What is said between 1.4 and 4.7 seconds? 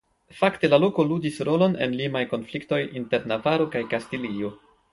rolon en limaj konfliktoj inter Navaro kaj Kastilio.